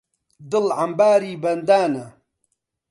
[0.51, 2.05] دڵ عەمباری بەندانە